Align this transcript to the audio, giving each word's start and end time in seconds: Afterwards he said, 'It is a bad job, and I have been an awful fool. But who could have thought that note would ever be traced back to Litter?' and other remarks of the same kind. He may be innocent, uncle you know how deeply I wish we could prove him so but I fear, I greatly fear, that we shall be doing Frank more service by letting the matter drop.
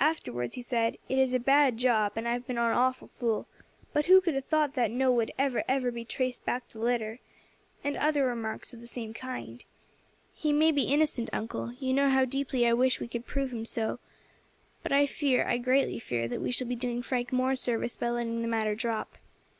Afterwards 0.00 0.54
he 0.54 0.62
said, 0.62 0.96
'It 1.08 1.16
is 1.16 1.32
a 1.32 1.38
bad 1.38 1.76
job, 1.76 2.14
and 2.16 2.26
I 2.26 2.32
have 2.32 2.44
been 2.44 2.58
an 2.58 2.72
awful 2.72 3.06
fool. 3.06 3.46
But 3.92 4.06
who 4.06 4.20
could 4.20 4.34
have 4.34 4.46
thought 4.46 4.74
that 4.74 4.90
note 4.90 5.12
would 5.12 5.30
ever 5.38 5.92
be 5.92 6.04
traced 6.04 6.44
back 6.44 6.66
to 6.70 6.80
Litter?' 6.80 7.20
and 7.84 7.96
other 7.96 8.26
remarks 8.26 8.74
of 8.74 8.80
the 8.80 8.88
same 8.88 9.14
kind. 9.14 9.64
He 10.34 10.52
may 10.52 10.72
be 10.72 10.86
innocent, 10.92 11.30
uncle 11.32 11.72
you 11.78 11.92
know 11.92 12.08
how 12.08 12.24
deeply 12.24 12.66
I 12.66 12.72
wish 12.72 12.98
we 12.98 13.06
could 13.06 13.26
prove 13.26 13.52
him 13.52 13.64
so 13.64 14.00
but 14.82 14.90
I 14.90 15.06
fear, 15.06 15.46
I 15.46 15.56
greatly 15.58 16.00
fear, 16.00 16.26
that 16.26 16.40
we 16.42 16.50
shall 16.50 16.66
be 16.66 16.74
doing 16.74 17.00
Frank 17.00 17.32
more 17.32 17.54
service 17.54 17.94
by 17.94 18.10
letting 18.10 18.42
the 18.42 18.48
matter 18.48 18.74
drop. 18.74 19.18